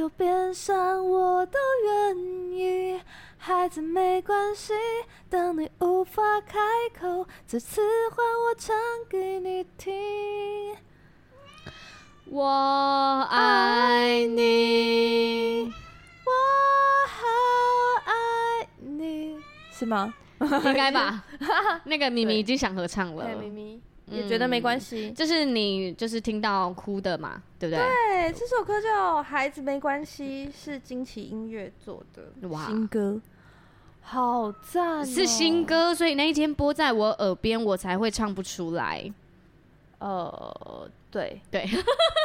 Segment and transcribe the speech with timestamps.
[0.00, 2.16] 多变伤我都愿
[2.52, 2.98] 意，
[3.36, 4.72] 孩子没关系。
[5.28, 6.58] 当你无法开
[6.98, 8.74] 口，这次换我唱
[9.10, 10.74] 给你听。
[12.24, 12.48] 我
[13.28, 15.70] 爱你，
[16.24, 16.30] 我
[17.06, 17.26] 好
[18.06, 19.38] 爱你，
[19.70, 20.14] 是吗？
[20.40, 21.22] 应该吧。
[21.84, 23.28] 那个咪咪已经想合唱了。
[23.38, 23.82] 咪咪。
[24.10, 27.84] 也觉得没关系，就、嗯、是你就是听到哭的嘛，对不对？
[27.84, 33.20] 对，这首歌叫《孩子没关系》，是惊奇音乐做的哇新歌，
[34.00, 35.04] 好赞、喔！
[35.04, 39.12] 是新歌，所以那一天播在我耳边，我才会唱不出来。
[39.98, 40.90] 呃。
[41.10, 41.66] 对对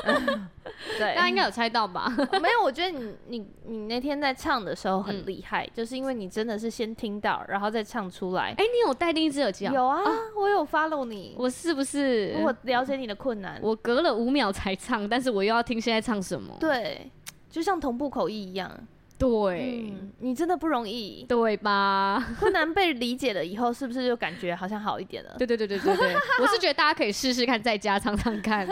[0.98, 2.08] 对，大家应该有猜到吧？
[2.42, 8.54] 没有，我觉得你你你那天在唱的时候很厉害，就是因为你真的是先听到，然后再唱出来。
[8.58, 9.74] 哎，你有戴另一只耳机啊？
[9.74, 10.04] 有啊，
[10.36, 11.36] 我有 follow 你。
[11.38, 12.38] 我是不是？
[12.42, 13.60] 我了解你的困难。
[13.62, 16.56] 我隔了五秒才唱，但是我又要听现在唱什么？
[16.60, 17.10] 对，
[17.50, 18.72] 就像同步口译一样。
[19.18, 22.22] 对、嗯，你真的不容易，对吧？
[22.38, 25.36] 困难被理解了以后，是不是就感觉好像好一点了？
[25.40, 28.68] 对对对对对对，我是觉得大家可以试试看，在家唱唱看，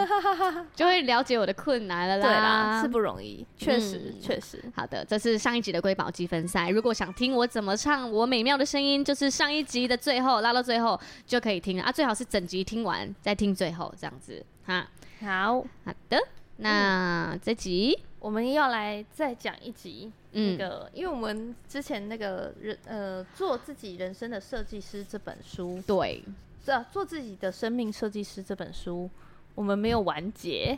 [0.76, 2.24] 就会了解我的困难了啦。
[2.28, 4.64] 对啦，是不容易，确实确、嗯、实。
[4.76, 6.70] 好的，这是上一集的瑰宝积分赛。
[6.70, 14.86] 如果想听我怎么唱我美妙的声音，就是上一集的最后拉到最后就可以听了啊，最好是整集听完再听最后这样子哈。
[15.22, 16.20] 好好的，
[16.58, 17.98] 那这集。
[18.20, 26.24] 我们要来再讲一集，那个，嗯、因为我们之前那个人，呃，做自己人生的设计师这本书，对，
[26.66, 29.10] 是啊，做自己的生命设计师这本书，
[29.56, 30.78] 我们没有完结，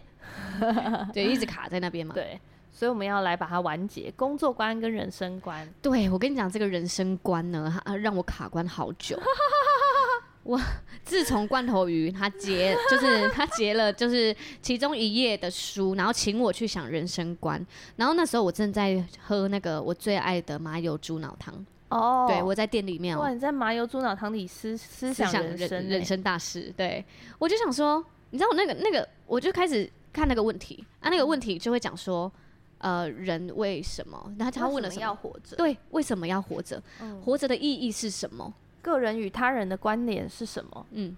[1.14, 2.40] 对，一直卡在那边嘛，对，
[2.72, 9.20] 所以我们要来把它完结，工作观跟人生观，对，我跟你讲，这个人生观呢，它让我卡关好久。
[10.46, 10.62] 我
[11.04, 17.66] 自从罐头鱼他结，就是他结了，就是其中一页的书，然后请我去想人生观。
[17.96, 21.66] 然后那时候我正在喝那个我最爱的麻油猪脑汤。
[21.90, 23.18] 哦，对，我在店里面。
[23.18, 26.72] 哇，你在麻油猪脑汤里思思想人生人，人生大事。
[26.78, 27.04] 对，
[27.40, 32.32] 我就想说，你知道我那个那个，我就开始看那个问题啊，那个问题就会讲说，
[32.78, 34.32] 呃，人为什么？
[34.38, 35.02] 然后他问了什么？
[35.02, 35.56] 要活着？
[35.56, 36.82] 对，为什么要活着？
[37.02, 38.54] 嗯，活着的意义是什么？
[38.86, 40.86] 个人与他人的关联是什么？
[40.92, 41.18] 嗯，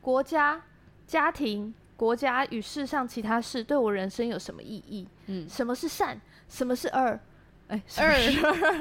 [0.00, 0.62] 国家、
[1.04, 5.08] 家庭、国家与世上其他事对我人生有什么意义？
[5.26, 6.20] 嗯，什么是善？
[6.48, 7.18] 什么是恶？
[7.66, 8.06] 哎，二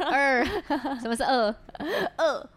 [0.14, 0.46] 二，
[1.02, 1.56] 什么是恶？
[2.20, 2.50] 恶，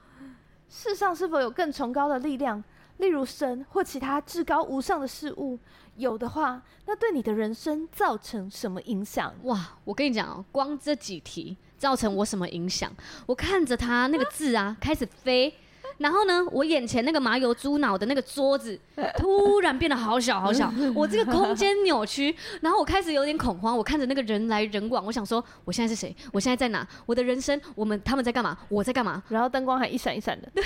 [0.69, 2.63] 世上是否有更崇高的力量，
[2.99, 5.59] 例如神或其他至高无上的事物？
[5.97, 9.35] 有的话，那对你的人生造成什么影响？
[9.45, 11.57] 哇，我跟你讲哦，光这几题。
[11.79, 12.93] 造成我什么影响？
[13.27, 15.55] 我看着他那个字啊， 开始飞，
[15.99, 18.79] 然后呢，我眼前那个麻油猪脑的那个桌子
[19.17, 23.77] 突然变得好小好小， 我这个空间扭曲，然后我开始有点恐慌。
[23.77, 26.15] 我看着那个人来人往，我想说，我现在是谁？
[26.33, 26.87] 我现在在哪？
[27.07, 28.59] 我的人生，我们他们在干嘛？
[28.69, 29.23] 我在干嘛？
[29.29, 30.65] 然后灯光还一闪一闪的，对，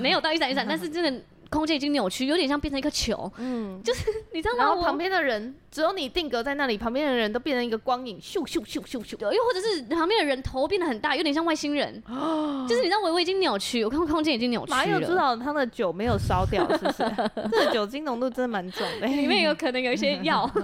[0.00, 1.22] 没有到一闪一闪，但是真的。
[1.50, 3.30] 空间已经扭曲，有点像变成一颗球。
[3.38, 4.64] 嗯，就是 你知道吗？
[4.64, 9.18] 然后旁边的人只有你定格在那里，旁边的人都变成一个光影，咻咻咻咻咻。
[9.20, 12.02] 又或者是旁边的人头变得很大，有点像外星人。
[12.06, 14.76] 哦， 就是你知道我我已经扭曲，我看空间已经扭曲了。
[14.76, 16.98] 麻油猪脑他的酒没有烧掉，是不是？
[17.50, 20.48] 这个酒精浓度真的蛮重的，里面有可能有一些药。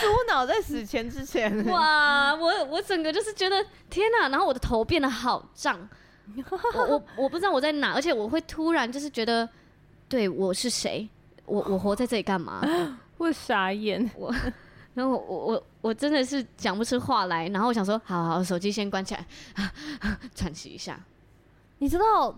[0.00, 2.34] 猪脑在死前之前，哇！
[2.34, 5.88] 我我整个就是觉得天哪，然后我的头变得好胀。
[6.74, 9.48] 我我我不知道我在哪，而且我会突然就是觉得，
[10.08, 11.08] 对，我是谁？
[11.46, 12.62] 我我活在这里干嘛？
[13.18, 14.34] 我傻眼，我，
[14.94, 19.26] 然后我我我真的是讲不出话来，然后我想说，好好，手机先关起来，
[20.34, 20.98] 喘息一下。
[21.78, 22.34] 你知道，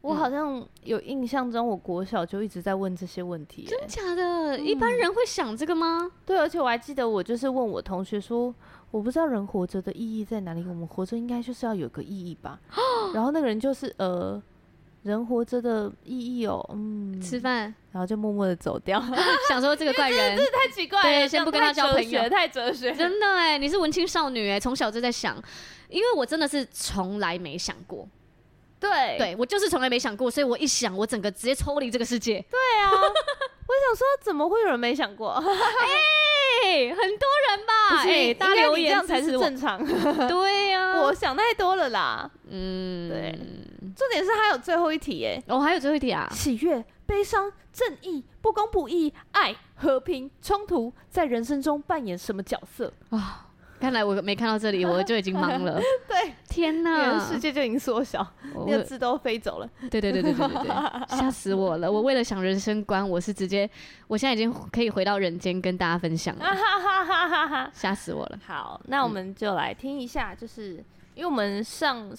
[0.00, 3.64] 我好像有印象中，我国小就一直在问这些问题。
[3.68, 4.58] 真假的？
[4.58, 6.10] 一般人会想这个吗？
[6.26, 8.54] 对，而且我还记得，我就是问我同学说。
[8.90, 10.64] 我不知道人活着的意义在哪里。
[10.66, 12.58] 我们活着应该就是要有个意义吧。
[13.14, 14.40] 然后那个人就是呃，
[15.02, 19.02] 人活着的意义哦，嗯，吃饭，然后就默默的走掉，
[19.48, 25.36] 想说这个怪人， 这太奇怪了，对，先不跟他交朋友，太哲学，真的哎，你是文青少女哎，从小就在想，
[25.88, 28.06] 因为我真的是从来没想过，
[28.78, 32.44] 对，对我就是从来没想过，所以我一想，我整个直接抽离这个世界。
[32.50, 35.42] 对啊，我想说，怎么会有人没想过？
[36.62, 38.02] 哎，很多人吧。
[38.02, 39.84] 哎、欸，大家留言这样才是正常。
[40.28, 42.30] 对呀、啊， 我想太多了啦。
[42.48, 43.38] 嗯，对。
[43.96, 45.42] 重点是还有最后一题哎。
[45.48, 46.28] 哦，还有最后一题啊。
[46.32, 53.49] 喜悦、悲伤、正义、不公不义、爱、和平、冲突，在人生中扮演什么角色啊？
[53.80, 55.80] 看来我没看到这里，我就已经懵了。
[56.06, 58.24] 对，天哪，世界就已经缩小，
[58.66, 59.68] 那个字都飞走了。
[59.90, 60.68] 对对对对对对对，
[61.16, 61.90] 吓死我了！
[61.90, 63.68] 我为了想人生观，我是直接，
[64.06, 66.44] 我现在已经可以回到人间跟大家分享了。
[67.72, 68.38] 吓死我了！
[68.46, 70.84] 好，那我们就来听一下，就是、嗯、
[71.14, 72.12] 因为我们上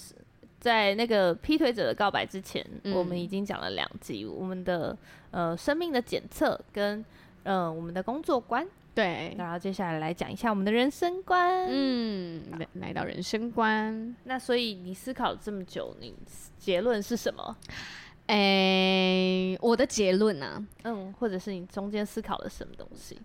[0.58, 4.96] 在那个劈腿者的告白之前，嗯、我们已经讲了两集，我们的
[5.30, 7.04] 呃生命的检测跟
[7.44, 8.66] 呃我们的工作观。
[8.94, 11.66] 对，然后接下来来讲一下我们的人生观。
[11.70, 16.14] 嗯，来来到人生观，那所以你思考了这么久，你
[16.58, 17.56] 结论是什么？
[18.26, 20.66] 哎、欸，我的结论呢、啊？
[20.84, 23.18] 嗯，或者是你中间思考了什么东西？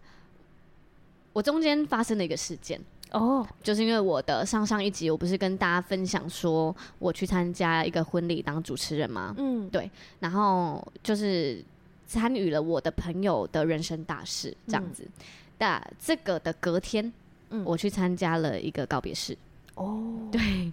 [1.34, 2.80] 我中间发生了一个事件
[3.12, 9.36] 哦，就是因为我的上上一集，我不是跟大家分享说我去参加一个婚礼当主持人吗？
[9.38, 11.64] 嗯，对，然后就是
[12.08, 15.04] 参与了我的朋友的人生大事，这样子。
[15.04, 15.24] 嗯
[15.60, 17.12] 那这个的隔天，
[17.50, 19.38] 嗯，我去参加了一个告别式。
[19.76, 20.72] 哦，对，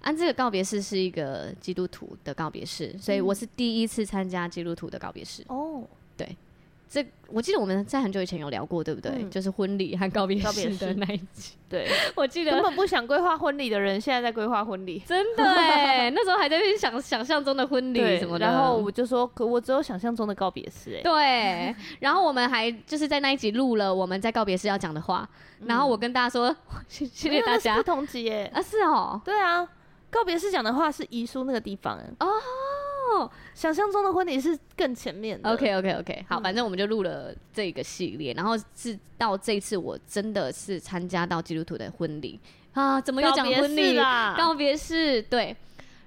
[0.00, 5.44] 按这个告别式是一个基督徒的告别式，所以我是第一次参加基督徒的告别式。
[5.48, 6.03] 哦，对。
[6.88, 9.10] 这我记得我们在很久以前有聊过，对不对？
[9.16, 11.54] 嗯、就是婚礼和告别式的那一集。
[11.68, 15.00] 对，我记得根本不想规划婚礼的人，现在在规划婚礼。
[15.00, 18.46] 真的哎， 那时候还在想想象中的婚礼什么的。
[18.46, 21.02] 然后我就说，可我只有想象中的告别式哎。
[21.02, 25.28] 对，然后我们还就是在那一集录了我们在告别式要讲的话。
[25.60, 26.54] 嗯、然后我跟大家说，
[26.86, 27.76] 谢谢谢大家。
[27.76, 29.20] 不同集耶啊，是哦。
[29.24, 29.66] 对啊，
[30.10, 32.28] 告别式讲的话是遗书那个地方哦。
[33.14, 35.50] 哦，想象中的婚礼是更前面的。
[35.50, 42.38] OK OK OK，好，反正我们就录了这个系列，然后是到这一次我真的是参加到基督徒的婚礼
[42.72, 44.34] 啊，怎么又讲婚礼啦？
[44.36, 45.56] 告别式，对。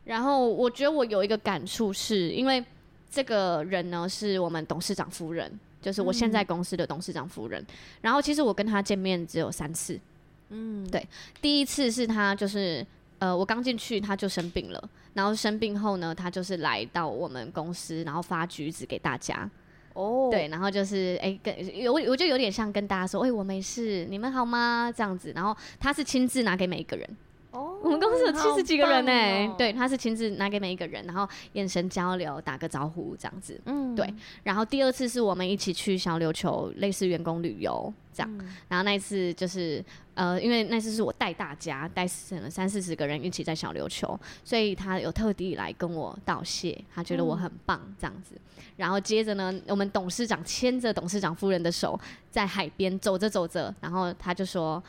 [0.06, 2.64] 然后我觉得我有一个感触，是因为
[3.10, 5.52] 这个人呢是我们董事长夫人，
[5.82, 7.62] 就是我现在公司的董事长夫人。
[7.62, 7.68] 嗯、
[8.02, 10.00] 然后其实我跟他见面只有三次，
[10.50, 11.06] 嗯，对，
[11.42, 12.86] 第一次是他就是。
[13.20, 19.50] 呃，我刚进去他就生病了，然后生病后呢，他就是来到我们公司，然后发橘子给大家。
[19.94, 24.94] 哦，对，然后就是哎，跟有我就有点像跟大家说，哎，我没事，你们好吗？
[24.96, 27.10] 这样子，然后他是亲自拿给每一个人。
[27.58, 33.60] 哦，我们公司有七十几个人呢、欸，哦、对，他是亲自拿给每一个人，然后眼神交流，打个招呼这样子。
[33.66, 34.14] 嗯，对。
[34.44, 38.38] 然后第二次是我们一起去小琉球，类似员工旅游这样。
[38.38, 39.84] 嗯、然后那一次就是。
[40.18, 42.02] 呃，因为那次是我带大家带
[42.42, 48.34] 了三四十个人一起在小琉球，所以他有特地来跟我道谢，他觉得我很棒这样子。
[48.34, 52.00] 嗯、然后接着呢，我们董事长牵着董事长夫人的手
[52.32, 54.84] 在海边走着走着，然后他就说：“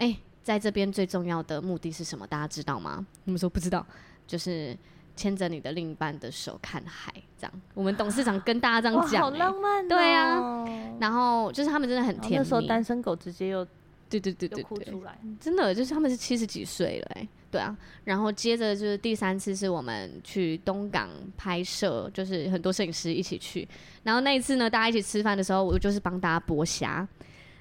[0.00, 0.18] 哎、欸，
[0.50, 2.26] 在这边最重要的目的是什么？
[2.26, 3.86] 大家知道吗？”我们说不知道，
[4.26, 4.76] 就是
[5.14, 7.52] 牵着你的另一半的手看海，这样。
[7.74, 9.88] 我们董事长跟大家这样讲、欸，好浪漫、哦。
[9.88, 10.64] 对啊，
[10.98, 12.36] 然后就是他们真的很甜蜜。
[12.38, 13.64] 那时候单身狗直接又。
[14.10, 14.98] 对对对对对，
[15.38, 23.68] 真的就是他们是七十几岁了哎，对啊，然后接着就是第三次是我们去东港拍摄，就是很多摄影师一起去，
[24.02, 27.06] 然后那一次呢，大家一起吃饭的时候，我就是帮大家剥虾，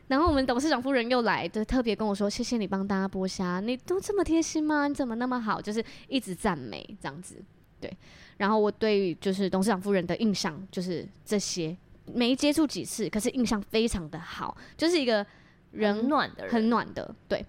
[0.09, 4.89] 然后我们董事长夫人又来，就特别跟我说，谢谢你帮大家剥虾，你都这么贴心吗？
[4.89, 5.61] 你怎么那么好？
[5.61, 7.41] 就是一直赞美这样子，
[7.79, 7.89] 对，
[8.35, 15.25] 然后我对就是董事长夫人的印象就是这些，没接触几次，可是印象非常的好，就是一个。
[15.71, 17.45] 人暖的人，很暖的，对。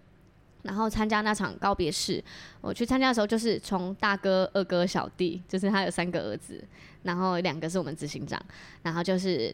[0.60, 2.22] 然后参加那场告别式，
[2.60, 6.62] 我去参加的时候，就是从大哥、二哥、小弟，就是他有三个儿子，
[7.02, 8.38] 然后两个是我们执行长，
[8.82, 9.50] 然后就是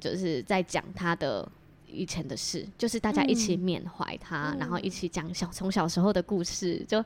[0.00, 1.46] 就是在讲他的
[1.90, 7.04] 以前的事，就是大家一起缅怀他，嗯、然后一起讲小从小时候的故事，就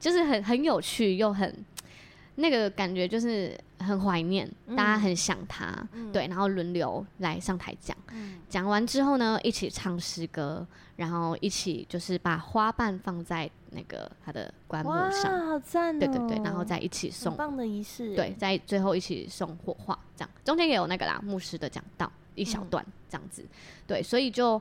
[0.00, 1.64] 就是很很有趣又很。
[2.36, 7.94] 那个感觉就是很怀念，嗯、大家很想他，嗯、对，然后轮流来上台讲，
[8.48, 15.94] 讲、嗯、完之后呢，一起唱诗歌，然后一起就是把花瓣放在那个他的棺木上，好赞。
[15.94, 15.98] 哦！
[15.98, 20.30] 对对对，然后再一起送，很棒的仪式，对，在最后一起送火化，这样。
[20.42, 23.48] 中间也有那个啦，牧师的讲道一小段这样子，嗯、
[23.86, 24.60] 对，所以就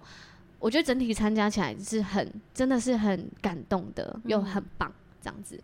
[0.60, 4.90] 我觉得整体参加起来是很，真的是很感动的，又很棒。
[4.90, 5.56] 嗯这样子，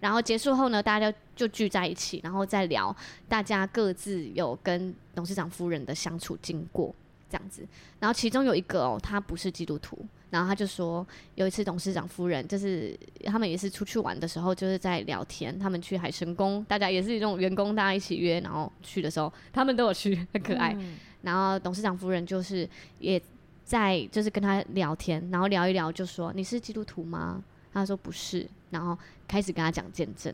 [0.00, 2.96] 然后结束后呢，大家就就聚在一起，然后再聊
[3.28, 6.94] 大家各自有跟董事长夫人的相处经过，
[7.28, 7.62] 这样子。
[8.00, 9.98] 然后其中有一个哦，他不是基督徒，
[10.30, 20.74] 然后他就说，有一次董事长夫人就是他们也是出去玩的时候，就是在聊天，他们去海神宫，大家也是这种员工，大家一起约，然后去的时候，他们都有去，很可爱。
[20.80, 23.20] 嗯、然后董事长夫人就是也
[23.64, 27.42] 在就是跟他聊天，然后聊一聊就说你是基督徒吗？
[27.72, 30.32] 他说不是，然后开始跟他讲见证。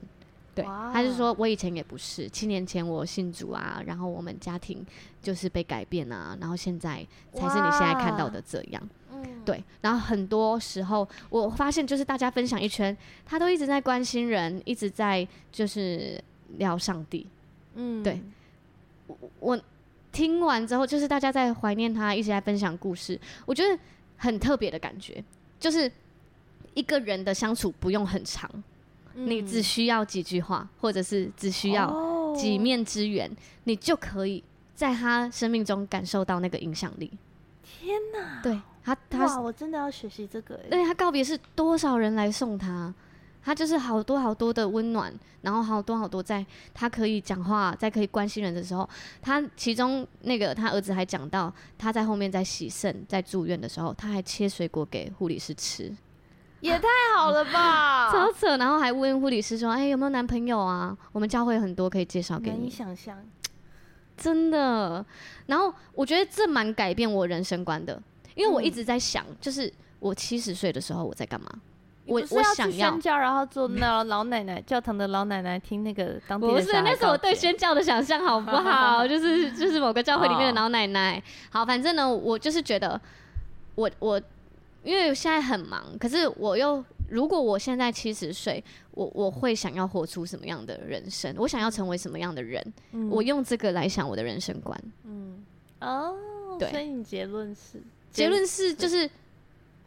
[0.54, 4.84] 对，他就说我以前也不是，七年前我信主啊，然后我们家庭
[5.22, 8.82] 就是被改变啊，然后现在才是你现在看到的这样。
[9.44, 16.22] 对，然后很多时候我发现就是大家分享一圈，他都一直在关心人，一直在就是
[16.56, 17.26] 聊上帝。
[17.74, 18.20] 嗯，对，
[19.06, 19.60] 我我
[20.12, 23.78] 听完之后，就是大家在怀念他，一直在分享故事，我觉得
[24.16, 25.22] 很特别的感觉，
[25.60, 25.90] 就是
[26.74, 28.50] 一个人的相处不用很长。
[29.14, 33.28] 你只需要几句话，或者是只需要几面之缘，
[33.64, 34.44] 你就可以
[34.76, 37.10] 在他生命中感受到那个影响力。
[37.64, 38.40] 天哪！
[38.42, 40.54] 对他，他哇，我真的要学习这个。
[40.70, 42.94] 对，他告别是多少人来送他，
[43.42, 48.88] 他就是好多好多的温暖，然后好多好多在他可以讲话，在可以关心人的时候，
[49.22, 55.94] 他其中那个他儿子还讲到，他在后面在洗肾，在住院的时候，他还切水果给护理师吃。
[56.60, 58.56] 也太好了吧， 超扯！
[58.56, 60.96] 然后还问护理师说：“哎、欸，有没有男朋友啊？
[61.12, 63.16] 我们教会很多可以介绍给你。”你想象，
[64.16, 65.06] 真的。
[65.46, 68.02] 然后我觉得这蛮改变我人生观的，
[68.34, 71.48] 因为我一直在想，就是我七十岁的时候我在干嘛？
[72.08, 76.52] 我我想要宣教，然后做那老奶奶 教堂的老奶奶听那个当地的。
[76.52, 79.06] 不是，那是我对宣教的想象，好不好？
[79.08, 81.22] 就是就是某个教会里面的老奶奶。
[81.50, 83.00] 好，反正呢，我就是觉得
[83.74, 84.20] 我我。
[84.84, 88.62] 因为现在很忙，可是我又如果我现在七十岁，
[88.92, 91.34] 我我会想要活出什么样的人生？
[91.36, 92.64] 我想要成为什么样的人？
[92.92, 94.80] 嗯、我用这个来想我的人生观。
[95.04, 95.44] 嗯，
[95.80, 96.14] 哦，
[96.58, 97.82] 对，所以你结论是？
[98.12, 99.10] 结论是就是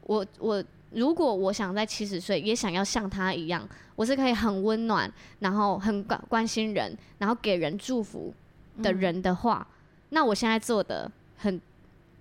[0.03, 8.33] 我我如果我想在七十岁也想要像他一样，我是可以很温暖，然后很关关心人，然后给人祝福
[8.83, 9.75] 的人的话，嗯、
[10.09, 11.59] 那我现在做的很。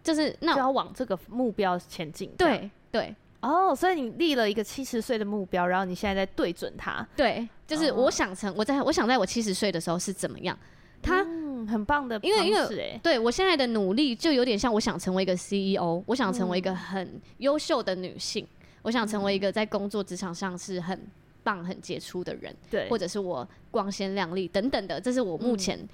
[0.02, 2.30] 就是那就要往这个目标前进。
[2.38, 7.06] 对对哦，oh, 所以你立了一个七十岁的目标，然后你现在在对准他。
[7.14, 10.58] 对，就是我想成我在我想在我七十岁的时候是怎么样？
[11.02, 21.00] 他、嗯、很棒的，因为因为对我现在的努力就有点像我想成为一个 CEO，我想成为一个很优秀的女性，嗯、我想成为一个在工作职场上是很
[21.42, 25.78] 棒、很杰出的人，对，或者是我光鲜亮丽等等的，这是我目前。
[25.78, 25.88] 嗯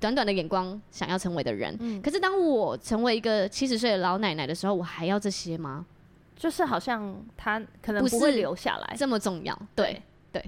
[0.00, 5.86] 短短的眼光想要成为的人，嗯、可是当我成为一个七十岁的老奶奶的时候，我还要这些吗？
[6.36, 9.58] 就是好像他可能不会留下来这么重要。
[9.74, 10.44] 对对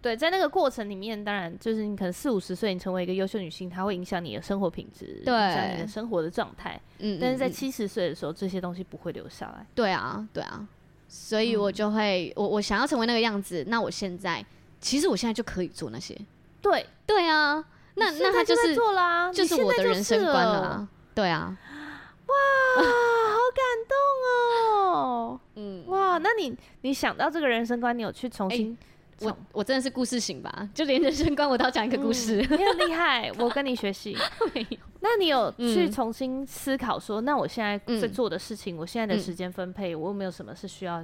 [0.00, 6.80] 对，在那个过程里面，当然就是你可能四五十岁，你成为一个优秀女性，它会影响你的生活品质，对，影响你的生活的状态。
[6.98, 9.66] 嗯，但是在七十岁的时候，这些东西不会留下来。
[9.74, 10.64] 对啊，对啊，
[11.14, 14.42] 所以我就会，我我想要成为那个样子，那我现在
[14.80, 16.18] 其实我现在就可以做那些。
[16.62, 16.86] 对。
[17.04, 17.62] 对啊。
[17.94, 21.54] 那那他就是做啦，就是我的人生观了，对啊，
[22.26, 22.34] 哇，
[22.82, 23.94] 好感动
[24.90, 28.74] 哦， 嗯，哇，那你你想到这个人生观，你有去重新，
[29.22, 34.16] 我我真的是故事型吧，就连人生观我都要讲一个故事，你很厉害，我跟你学习，
[34.54, 41.02] 没有，那你有去重新思考说，那我现在在做的事情，我现在的时间分配，我有没有什么是需要，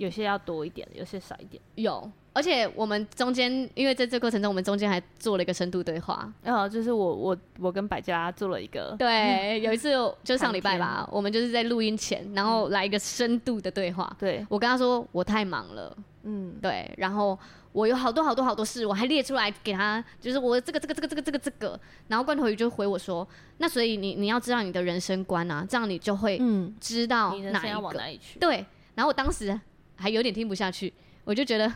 [0.00, 2.10] 有些要多一点，有些少一点，有。
[2.32, 6.32] 而且我们中间，因为在这过程中，我们中间还做了一个深度对话。
[6.42, 8.96] 然后就是我我我跟百家做了一个。
[8.98, 9.92] 对， 有一次
[10.24, 14.10] 就上礼拜吧，我们就是在录音前，然后来一个深度的对话。
[14.18, 17.38] 对，我跟他说我太忙了，嗯，对，然后
[17.72, 21.78] 我有好多好多好多事，我还列出来给他，就是我这个这个这个这个这个这个。
[22.08, 23.26] 然后罐头鱼就回我说，
[23.58, 28.38] 那所以你你要知道你的人生观啊，这样你就会嗯知道哪一个要往哪里去。
[28.38, 28.64] 对，
[28.94, 29.58] 然后我当时
[30.00, 30.92] 还有点听不下去，
[31.24, 31.72] 我就觉得。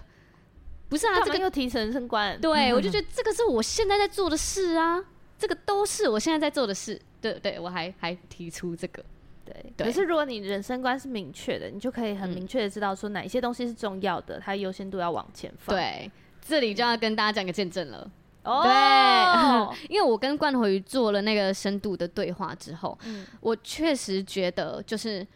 [0.87, 2.39] 不是啊，这个又提人生观。
[2.41, 5.03] 对，我就觉得这个是我现在在做的事啊，
[5.39, 7.01] 这个都是我现在在做的事。
[7.21, 9.03] 对对，我还还提出这个。
[9.45, 15.75] 对，可是如果你人生观是明确的，你就可以很明确的知道说哪一些东西是重要的，它优先度要往前放。
[15.75, 16.09] 对，
[16.47, 18.09] 这里就要跟大家讲个见证了。
[18.45, 22.97] 哦，对， 因为我跟罐头鱼做了那个深度的对话之后，
[23.41, 25.27] 我确实觉得就是。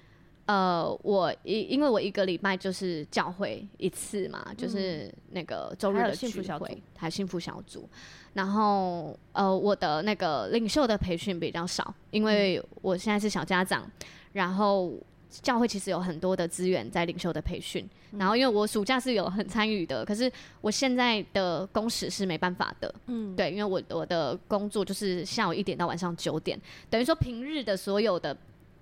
[0.48, 7.86] 呃，我一因为我一个礼拜就是教会一次嘛，嗯、就是那个周日的聚会，还有幸福小组。
[8.32, 13.90] 然后呃，我的那个领袖的培训比较少，因为我现在是小家长。
[14.32, 14.90] 然后
[15.28, 17.86] 教会其实有很多的资源在领袖的培训。
[18.12, 22.94] 嗯、然后因为我暑假是有很参与的，可是我现在的工时是没办法的。
[23.08, 28.34] 嗯，对，因为我我的工作就是下午一点到晚上九点，等于说平日的所有的。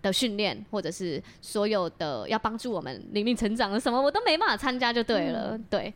[0.06, 5.92] 的训练，或者是所有的要帮助我们灵命成长的什么，我都没办法参加，就对了，嗯、对。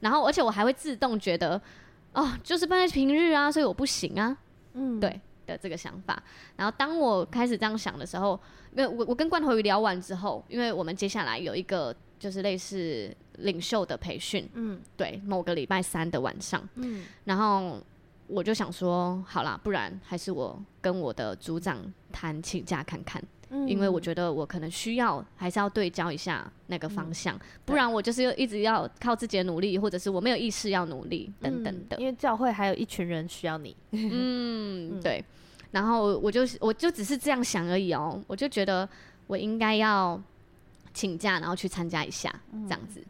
[0.00, 1.60] 然后，而且我还会自动觉得，
[2.12, 4.36] 哦，就是办在平日啊，所以我不行啊。
[4.74, 5.20] 嗯，对。
[5.46, 6.20] 的这个想法。
[6.56, 8.36] 然后当我开始这样想的时候，
[8.72, 17.80] 因为我我跟罐头鱼聊完之后，因为我们接下来有一个就是类似领袖的培训，嗯，对，某个礼拜三的晚上，嗯，然后
[18.26, 21.78] 我就想说，好啦，不然还是我跟我的组长
[22.10, 23.22] 谈请假看看。
[23.50, 31.96] 嗯、因为我觉得我可能需要，还是要对焦一下那个方向，嗯、不然我就是一直要靠自己的努力，或者是我没有意识要努力等等的。
[31.98, 33.76] 因为教会还有一群人需要你。
[33.92, 35.24] 嗯， 对。
[35.70, 38.88] 然后我就我就只是这样想而已哦，我就觉得
[39.26, 40.20] 我应该要
[40.92, 43.00] 请假，然后去参加一下这样子。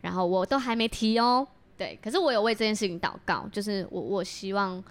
[0.00, 1.98] 然后我都还没提哦，对。
[2.02, 4.82] 可是我有为这件事情祷告，就是我我希望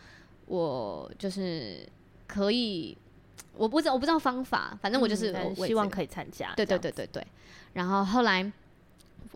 [0.45, 1.85] 我就是
[2.27, 2.97] 可以。
[3.57, 6.53] 我不知道，我不知道方法，反正我就是我希望可以参加。
[6.55, 7.25] 对对对对对。
[7.71, 8.51] 然后后来，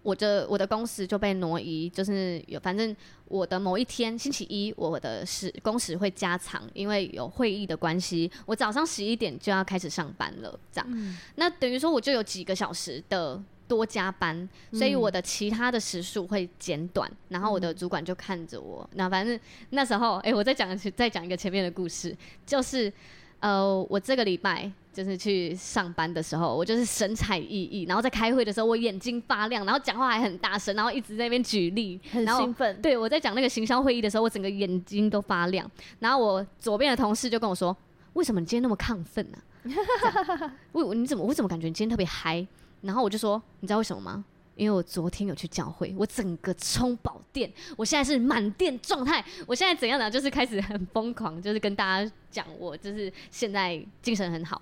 [0.03, 2.93] 我的我的工时就被挪移，就是有反正
[3.29, 10.87] 我的某一天星期一，我的时工时会加长，因为有会议的关系，我早上十一点就要开始上班了，这样。
[10.91, 17.09] 嗯、那等于说我就有几个小时的多加班，所以我的其他的时数会减短。
[17.29, 19.39] 然后我的主管就看着我，那反正
[19.69, 22.13] 那时候，哎、欸，我再讲再讲一个前面的故事，
[22.45, 22.91] 就是。
[23.39, 32.81] 呃，我这个礼拜就是去上班的时候，我就是神采奕奕，然后在开会的时候，我眼睛发亮，然后讲话还很大声，然后一直在那边举例，很兴奋。
[32.81, 35.69] 对，我在讲那个行销会议的时候，我整个眼睛都发亮。
[35.99, 37.75] 然后我左边的同事就跟我说
[38.13, 39.37] ：“为什么你今天那么亢奋呢？
[40.73, 42.45] 为你怎么我怎么感觉你今天特别嗨？”
[42.81, 44.25] 然后我就说：“你知道为什么吗？”
[44.59, 49.23] 因为我昨天有去教会，我整个充饱电，我现在是满电状态。
[49.47, 50.11] 我现在怎样呢？
[50.11, 54.61] 就是开始很疯狂，就是跟大家讲我就是现在精神很好。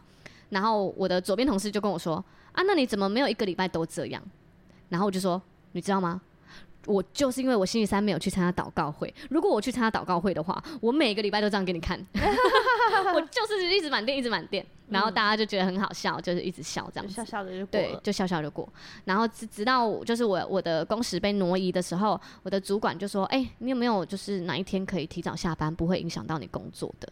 [0.49, 2.23] 然后我的左边同事就跟我说
[2.53, 4.23] ：“啊，那你怎么没有一个礼拜都这样？”
[4.89, 5.41] 然后我就说
[5.73, 6.21] ：“你知道吗？”
[6.87, 9.13] 我就是因为我星期三没有去参加祷告会。
[9.29, 11.99] 如果我去参加祷告会的话，我每个礼拜都这样给你看。
[13.13, 18.67] 我就是一直满电，一直满电，然后大家就觉得很好笑，就是一直笑这样子，笑笑的就过，对，就笑笑就过。
[19.05, 27.07] 然后直直到就是我我的工时被挪移的时候，我的主管就说：“哎、欸，你有没有就是哪一天可以提早下班，不会影响到你工作的？”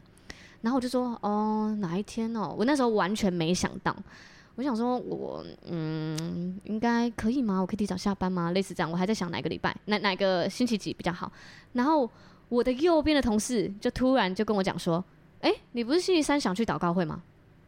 [0.61, 3.95] 然后我就说：“哦，哪一天哦？”我那时候完全没想到。
[4.55, 7.59] 我想说我，我嗯，应该可以吗？
[7.59, 8.51] 我可以提早下班吗？
[8.51, 11.31] 类似这样，我还在想哪个礼拜，哪哪个星期几比较好。
[11.73, 12.09] 然后
[12.47, 15.03] 我的右边的同事就突然就跟我讲说
[15.41, 17.21] ：“哎、欸，你不是星期三想去祷告会吗？”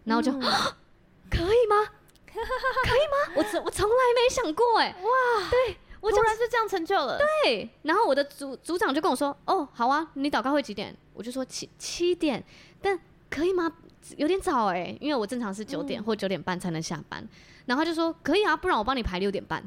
[0.06, 0.42] 然后我就、嗯、
[1.30, 1.76] 可以吗？
[2.28, 3.34] 可以吗？
[3.36, 7.18] 我从我从来没想过、欸，哎，哇，对，我突然是这样成就了。
[7.44, 12.42] 对，然后我的组组长就跟我说：“哦，好啊，你祷告会几点？”我就说七七点，
[12.82, 12.98] 但
[13.30, 13.70] 可以吗？
[14.16, 17.30] 有点早哎、欸，因为我正常是九点或九点半才能下班，嗯、
[17.66, 19.62] 然后他就说可以啊，不然我帮你排六点半。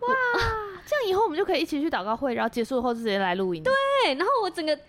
[0.00, 3.62] 哇，我这样以后我们就可以一起去祷告会，然后结束后就直接来录音。
[3.62, 4.84] 对，然后我整个真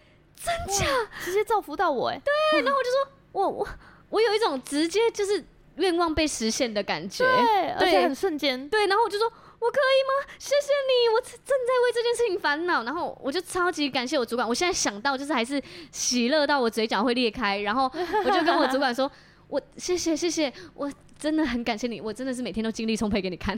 [0.67, 0.86] 假
[1.23, 2.21] 直接造福到我哎、欸。
[2.51, 3.67] 对，然后我就说我我
[4.10, 5.43] 我有一种直接就是
[5.75, 8.67] 愿望被实现的感觉，对，对而且很瞬间。
[8.69, 9.32] 对，然后我就说。
[9.60, 10.34] 我可以吗？
[10.38, 12.84] 谢谢你，我正在为这件事情烦恼。
[12.84, 14.48] 然后我就超级感谢我主管。
[14.48, 17.60] 我现在想到就是还是喜乐到我嘴角会裂开。
[17.60, 17.91] 然后
[18.26, 19.12] 我就跟我主管说
[19.48, 23.58] ：“我谢谢谢谢，我真的很感谢你，我真的是每天都精力充沛给你看。”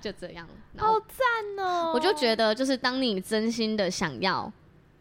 [0.00, 1.92] 就这样，好赞哦！
[1.94, 4.50] 我就觉得就是当你真心的想要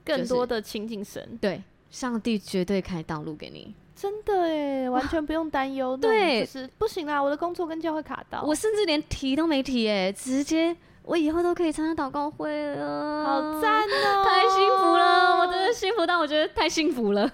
[0.04, 1.62] 更多的亲近神，对，
[1.92, 3.74] 上帝绝对开道路给你。
[4.00, 5.98] 真的哎，完全不用担忧。
[5.98, 8.42] 对，就是不行啦，我的工作跟教会卡到。
[8.44, 14.24] 我甚至连提都没提哎，直接我以后都可以参加祷告会了，好赞哦！
[14.24, 17.30] 太幸福了，我真的幸福到我觉得太幸福了，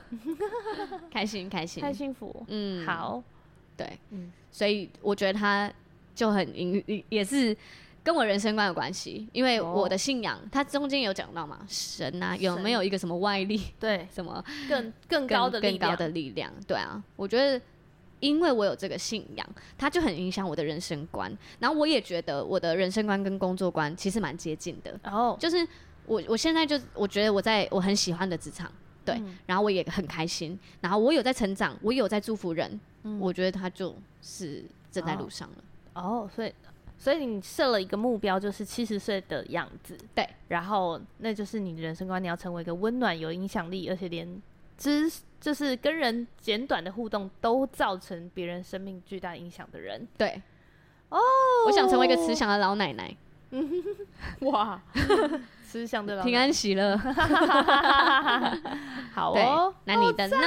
[1.14, 2.44] 开心开心，太幸福。
[2.48, 3.22] 嗯，好，
[3.78, 5.72] 对，嗯，所以我觉得他
[6.16, 6.52] 就很
[7.10, 7.56] 也是。
[8.06, 13.60] 跟我人生观有关系，因为我的信仰，它中间有讲到嘛，神啊，有没有一个什么外力？
[13.80, 16.54] 对， 什么更更高的更高的力量？
[16.68, 17.60] 对啊，我觉得，
[18.20, 21.36] 因为我有这个信仰，它就很影响我的人生观。
[21.58, 25.00] 然后我也觉得我的人生观跟工作观其实蛮接近的。
[25.06, 25.68] 哦，就是
[26.06, 28.72] 我我现在就我觉得我在我很喜欢的职场，
[29.04, 35.56] 对，嗯、然后我也很开心，然后我有在成长，我有在祝福人，嗯、我觉得他就是正在路上了。
[35.96, 36.54] 哦，哦，所以。
[36.98, 39.98] 所以你设了一个目标，就是七十岁的样子。
[40.14, 44.42] 对，然后那就是你的人生观，你要成为一个温暖、有影响力，而且连
[44.78, 50.08] 知就是跟人简短的互动都造成别人生命巨大影响的人。
[50.18, 50.42] 对，
[51.10, 51.20] 哦，
[51.68, 53.16] 我想成为一个慈祥的老奶奶。
[54.42, 54.82] 哇，
[55.66, 56.98] 慈祥的老奶奶 平安喜乐。
[59.14, 60.38] 好哦，那你的呢？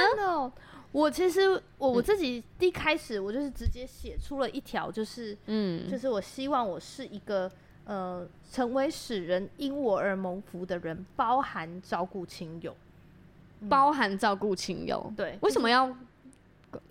[0.91, 7.51] 我其实我我自己一开始我就是直接写出了一条，就是嗯，就是我希望我是一个
[7.85, 12.75] 呃，成为使人因我而蒙福的人，包含照顾亲友。
[13.69, 15.13] 包含照顾亲友。
[15.15, 15.95] 对，为什么要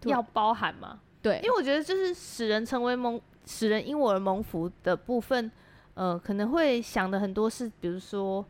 [0.05, 1.01] 要包含嘛？
[1.21, 5.51] 对，因为我觉得就是使人成为蒙，使人因我而蒙福的部分，
[5.95, 8.45] 呃，可能会想的很多是，比如说。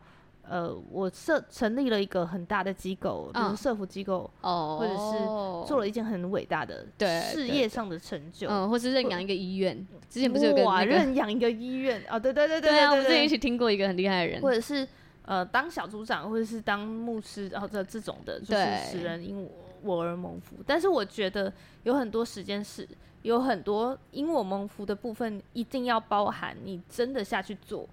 [0.49, 6.83] 呃，我设成立了一个很大的机构，比如社福机构，哦，或者是做了一件很伟大的
[7.21, 14.87] 事业上的成就，嗯，或是认养一个医院，之前不是有个哇，认养一个医院啊，对对对对对啊，我们之前一起听过一个很厉害的人，或者是
[15.21, 19.51] 呃当小组长，或者是当牧师，然后这这种的，就是使人因我
[19.83, 20.55] 我而蒙福。
[20.65, 22.87] 但是我觉得有很多时间是
[23.21, 27.87] 有很多因我蒙福的部分，一定要包含你真的下去做。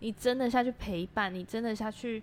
[0.00, 2.22] 你真的下去陪伴，你真的下去，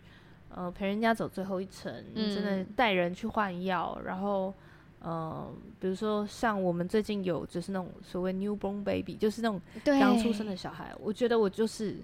[0.49, 4.53] 呃，陪人家走最后一程，嗯、你真的带人去换药，然后，
[4.99, 11.97] 呃，比如说像我们最近有就是那种所谓 newborn baby，就是那种刚出生的小孩，我觉得我就是。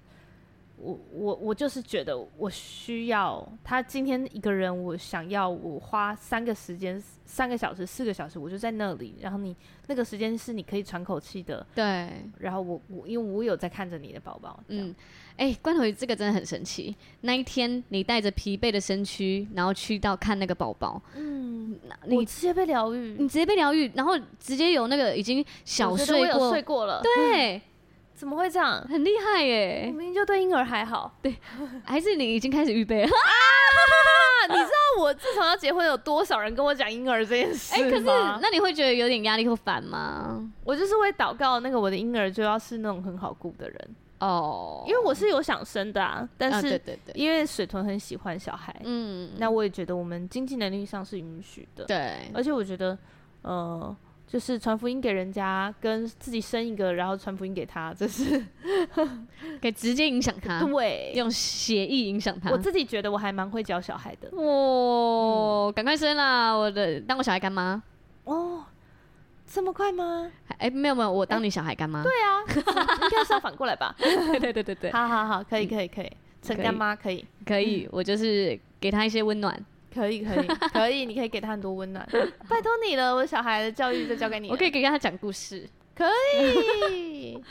[0.80, 9.56] 我我我就是觉得我需要他今天一个人，我想要我花三个时间三个小时四个小时，我就在那里，然后你
[9.88, 11.84] 那个时间是你可以喘口气的，对。
[12.38, 14.94] 然后我我因为我有在看着你的宝宝，嗯，
[15.36, 16.96] 哎、欸，关头鱼这个真的很神奇。
[17.22, 27.60] 那一天你带着疲惫的身躯，然后去到看那个宝宝，嗯，你直接被疗愈，你直接被疗愈，然后直接有那个已经小睡过睡过了，对。
[28.18, 28.82] 怎么会这样？
[28.90, 29.84] 很厉害耶！
[29.86, 31.36] 我明明就对婴儿还好，对，
[31.86, 34.48] 还是你已经开始预备了啊？
[34.50, 37.80] 你知道我自从要结婚，有多少人跟我讲婴儿这件事吗？
[37.80, 38.06] 哎、欸，可是
[38.42, 40.44] 那你会觉得有点压力或烦吗？
[40.64, 52.98] 我就是会祷告，那个我的婴儿就要是那种很好顾的人哦，因为我是有想生的啊，但是对对对，因为水豚很喜欢小孩，嗯，那我也觉得我们经济能力上是允许的，对，而且我觉得，
[53.44, 53.96] 呃。
[54.28, 58.46] 就是传福音给人家，跟自己生一个，然后传福音给他，这是
[59.62, 60.60] 可以直接影响他。
[60.60, 62.52] 对，用协议影响他。
[62.52, 64.30] 我自己觉得我还蛮会教小孩的。
[64.32, 66.52] 哇、哦，赶、嗯、快生啦！
[66.52, 67.82] 我的当我小孩干妈。
[68.26, 68.66] 哦，
[69.46, 70.30] 这么快吗？
[70.50, 72.04] 哎、欸，没有没有，我当你小孩干妈。
[72.04, 72.44] 对啊，
[73.04, 73.96] 应该是要反过来吧？
[73.98, 74.92] 对对对对对。
[74.92, 76.12] 好好好，可以可以可以，
[76.42, 79.58] 成干妈可以可以，我就是给他一些温暖。
[79.98, 82.08] 可以可以 可以，你可以给他很多温暖，
[82.48, 84.50] 拜托你了，我小孩的教育就交给你。
[84.52, 86.06] 我可以给他讲故事，可
[86.40, 87.44] 以。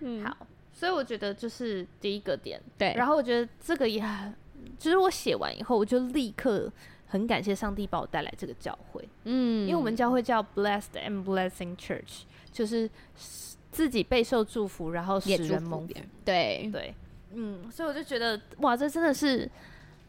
[0.00, 2.92] 嗯，好，所以我觉得就是第一个点，对。
[2.94, 4.34] 然后我觉得这个也很，
[4.78, 6.70] 就是我写完以后，我就立刻
[7.06, 12.88] 很感谢上帝把我带来这个教会，嗯，因为我们教会叫 Blessed and Blessing Church，就是
[13.70, 16.68] 自己备受祝福，然后使人蒙福，对。
[16.70, 16.94] 对，
[17.32, 19.50] 嗯，所以我就觉得哇，这真的是。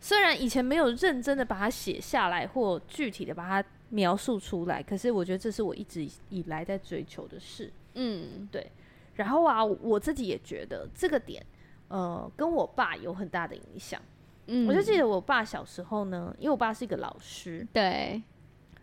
[0.06, 7.74] 虽然以前没有认真的把它写下来，或具体的把它描述出来，可是我觉得这是我一直以来在追求的事。
[7.96, 8.72] 嗯，对。
[9.16, 11.44] 然后啊，我自己也觉得这个点，
[11.88, 14.00] 呃，跟我爸有很大的影响。
[14.46, 18.22] 嗯，我就记得我爸小时候呢，因为我爸是一个老师，对。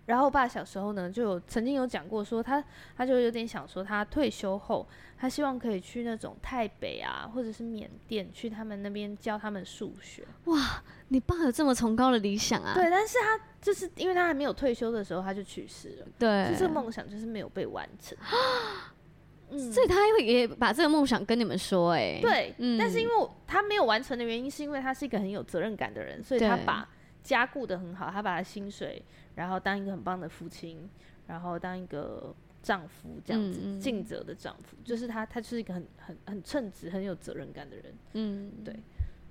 [0.07, 2.63] 然后我爸小时候呢，就有曾经有讲过说他，
[2.97, 4.85] 他就有点想说，他退休后，
[5.17, 10.27] 他希望可以去那种台北啊，或者是缅甸，去他们那边教他们数学。
[10.47, 12.73] 哇，你爸有这么崇高的理想啊？
[12.75, 16.07] 对，但是他就是因为他还没有退休的时候，他就去世了。
[16.19, 18.17] 对，就这个梦想就是没有被完成。
[19.51, 23.13] 嗯，所以他会也把这个梦想跟你们说，欸，哎，对，嗯，但是因为
[23.47, 26.89] 他没有完成的原因，是因为他是一个很有责任感的人，所以他把
[27.23, 29.05] 家顾得很好，他把他薪水。
[29.35, 30.89] 然后当一个很棒的父亲，
[31.27, 37.95] 然后当一个丈夫，这样子尽责、嗯、的丈夫，就是他，他就是一个很很很称职、很有责任感的人。
[38.13, 38.75] 嗯，对。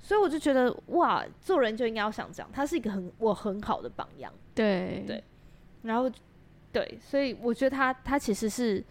[0.01, 4.31] 所以我就觉得哇，做人就应该要想这样，他是一个很我很好的榜样。
[4.53, 5.23] 对对。
[5.83, 6.11] 然后
[6.71, 8.83] 对，所以我觉得他他其实是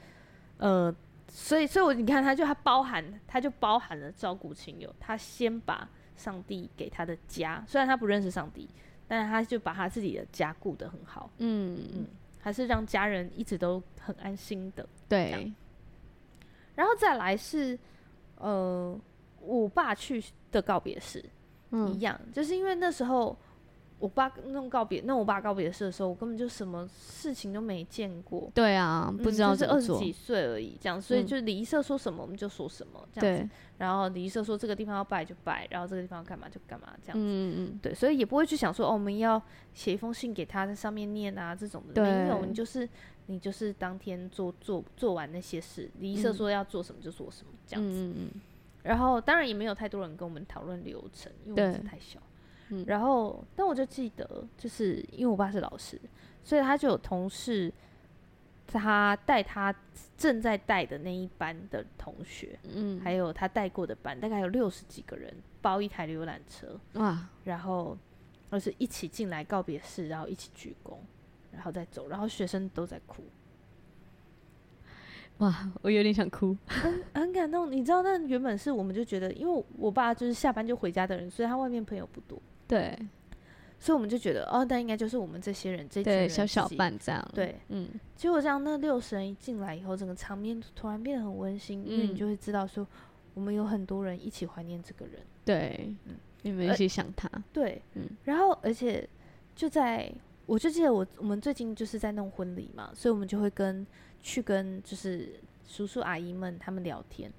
[0.58, 0.94] 呃，
[1.28, 8.68] 所以所以我你看，他就他包含他就包含了照顾亲友，他先把上帝给他的家，虽然他不认识上帝。
[9.12, 12.06] 但是他就把他自己的家顾得很好，嗯嗯，
[12.38, 15.52] 还是让家人一直都很安心的，对。
[16.76, 17.76] 然后再来是，
[18.36, 18.96] 呃，
[19.40, 20.22] 我爸去
[20.52, 21.24] 的告别式，
[21.70, 23.36] 嗯，一样，就是因为那时候。
[23.98, 28.50] 我爸弄告别，那我爸告别式的时候，我根本就什么事情都没见过。
[28.54, 33.50] 对啊，不知道是二十几岁而已，这样，所以就礼仪社说什么我们就说什么，这样子。
[33.76, 37.22] 然后礼仪社说这个地方要拜就拜，然后这个地方要干嘛就干嘛，这样子。
[37.22, 37.78] 嗯嗯。
[37.82, 39.42] 对，所以也不会去想说哦，我们要
[39.74, 41.92] 写一封信给他，在上面念啊这种的。
[41.92, 42.02] 对。
[42.02, 42.88] 没有，你就是
[43.26, 47.94] 你就是当天做做做完那些事，礼仪社说要做什么就做什么，这样子。
[47.94, 48.40] 嗯嗯。
[48.82, 52.20] 然后当然也没有太多人跟我们讨论流程，因为我们太小。
[52.72, 56.00] 嗯、然后，但我就记得，就是因为我爸是老师，
[56.44, 57.72] 所以他就有同事，
[58.64, 59.74] 他带他
[60.16, 67.98] 正在带的那一班的同学，嗯，还有他带过的班，大概有六十几个人，包一台游览车，哇，然后
[68.50, 70.96] 而是一起进来告别式，然后一起鞠躬，
[71.50, 73.24] 然后再走，然后学生都在哭。
[75.40, 77.70] 哇，我有点想哭，很很感动。
[77.72, 82.40] 你知道，那原本是我们就觉得，因为我爸就是下班就回家的人，所以他外面朋友不多。
[82.68, 82.94] 对，
[83.78, 87.26] 所以我们就觉得，哦，那应该就是我们这些人，这群人小小伴这样。
[87.34, 87.88] 对，嗯。
[88.16, 92.86] 结果这样，那六十人一进来以后，整个场面突然变得很温馨，因为你就会知道说，
[93.32, 95.22] 我们有很多人一起怀念这个人。
[95.42, 97.26] 对，嗯，你们一起想他。
[97.50, 98.02] 对，嗯。
[98.24, 99.08] 然后，而且
[99.56, 100.12] 就在，
[100.44, 103.86] 我就记得我我们最近就是在弄婚礼嘛，所以我们就会跟。
[104.22, 107.32] 去跟就是叔叔阿姨们他们聊天，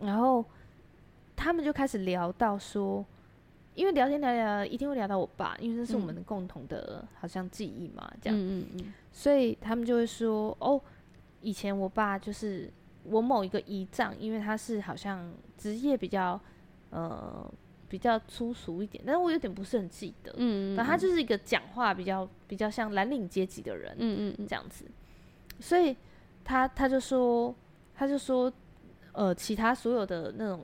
[0.00, 0.44] 然后
[1.36, 3.04] 他们就开始聊到说，
[3.74, 10.80] 因为聊天聊聊一定会聊到我爸，因为这是我们的共同的好像记忆嘛，这样，嗯嗯嗯，所以他们就会说，哦，
[11.40, 12.70] 以前我爸就是
[13.04, 16.40] 我某一个姨丈，因为他是好像职业比较
[16.90, 17.52] 呃
[17.88, 24.84] 比较粗俗一点，但是我有点不是很记得，嗯，反正他就是一个讲话比较比较像蓝领阶级的人，嗯嗯，这样子。
[25.64, 25.96] 所以
[26.44, 27.54] 他他就说，
[27.94, 28.52] 他就说，
[29.12, 30.62] 呃，其他所有的那种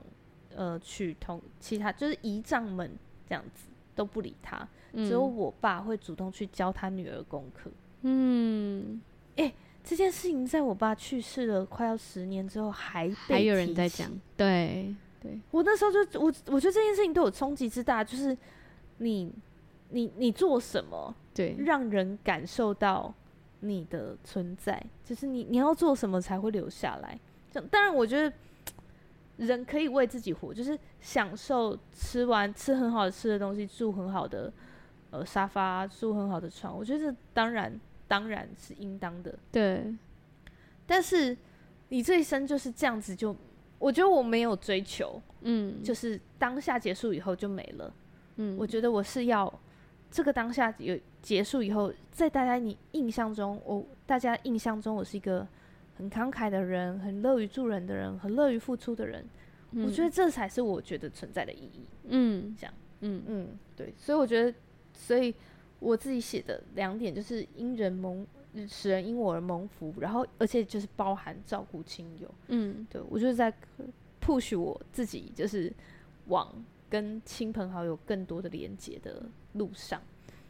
[0.55, 2.95] 呃娶同其他就是姨丈们
[3.27, 7.71] 这样子都不理他，嗯、只有我爸会主动去教他女儿功课。
[8.03, 9.01] 嗯，
[9.37, 14.07] 哎、欸，这件事情在我爸去世了快要十年之后还还有人在讲。
[14.37, 18.37] 对对，我那时候就我我觉得这件事情对我冲击之大，就是
[18.99, 19.33] 你
[19.89, 23.11] 你你做什么，对，让人感受到。
[23.61, 27.17] 你的存在，就是你你要做什么才会留下来？
[27.51, 28.31] 这样，当然，我觉得
[29.37, 34.51] 人可以为自己活，就是享受吃完吃很好吃的东西，住很好的
[35.11, 36.77] 呃沙发，住很好的床。
[36.77, 39.33] 我觉得这当然当然是应当的。
[39.51, 39.95] 对。
[40.85, 41.37] 但是
[41.89, 43.39] 你这一生就是这样子就，就
[43.79, 47.93] 我觉得我没有追求，嗯，就是当下结束以后就没了。
[48.37, 49.51] 嗯，我觉得我是要。
[50.13, 55.47] 这个当下有结束以后，在大家你印象中，我大家印象中我是一个
[55.95, 59.25] 很慷慨的人，很乐于助人的人，很乐于付出的人。
[59.71, 61.85] 嗯、我觉得这才是我觉得存在的意义。
[62.09, 63.93] 嗯，这样，嗯嗯，对。
[63.97, 64.53] 所以我觉得，
[64.93, 65.33] 所以
[65.79, 68.25] 我自己写的两点就是因人蒙，
[68.67, 72.29] 使人因我而蒙福，然后而且就是包含照顾亲友。
[72.47, 73.53] 嗯，对，我就是在
[74.21, 75.71] push 我自己，就是
[76.25, 76.53] 往
[76.89, 80.01] 跟亲朋好友更多的连接的路上，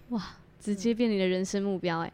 [0.09, 2.13] 哇，直接变你的人生目标哎、欸，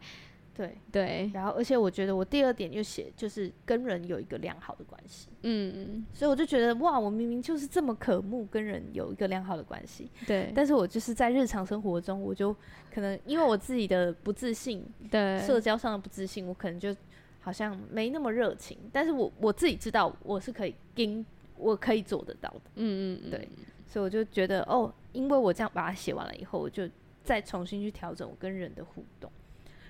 [0.55, 0.77] 对。
[0.91, 12.55] 对，然后而且我觉得我第二点又写就是跟人有一个良好的关系，嗯嗯，所以我就觉得哇，我明明就是这么渴慕跟人有一个良好的关系，对，但是我就是在日常生活中，我就
[12.91, 16.95] 可能因为我自己的不自信，对，社交上的不自信，我可能就
[17.41, 21.23] 好像没那么热情，但是我我自己知道我是可以跟
[21.57, 23.47] 我可以做得到的，嗯嗯，对，
[23.85, 24.91] 所以我就觉得哦。
[25.13, 26.87] 因为我这样把它写完了以后，我就
[27.27, 29.29] 再重新去调整我跟人的互动，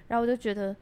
[0.07, 0.75] 然后我就觉得，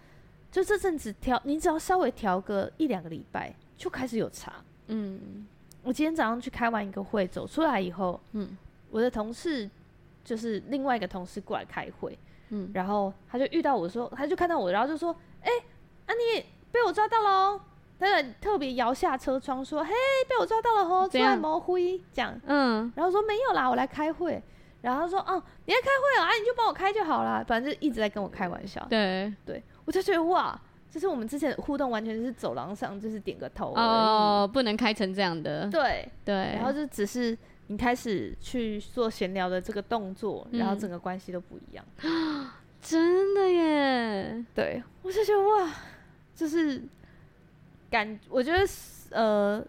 [0.49, 4.53] 就这阵子调，你只要稍微调个一两个礼拜，就开始有差。
[4.87, 5.45] 嗯，
[5.83, 8.57] 我今天早上去开完一个会，走出来以后，嗯，
[8.89, 9.69] 我的同事
[10.23, 12.17] 就是另外一个同事过来开会，
[12.51, 15.51] 嗯，然后他就遇到我说，他就看到我，然后就说，哎，
[16.05, 17.59] 啊你被我抓到喽。
[17.97, 19.89] 他特别摇下车窗说：“嘿，
[20.27, 24.43] 被我抓到了吼，出来摸灰。”这样，嗯，然后说没有啦，我来开会。
[24.85, 28.85] 然后他说：“哦，你在开会啊，你就帮我开就好了。”反正就一直在跟我开玩笑。
[28.89, 30.59] 对对，我就觉得哇，
[30.91, 35.69] 就是我们之前的互动完全是走廊上，就是点个头哦，不能开成这样的。
[35.69, 41.83] 对对，然后就只是你开始去做闲聊的这个动作，然后整个关系都不一样。
[42.03, 42.47] 嗯，
[42.81, 44.45] 真的耶！
[44.53, 45.73] 对，我就觉得哇，
[46.35, 46.81] 就是。
[47.87, 48.65] 感，我觉得，
[49.11, 49.63] 呃，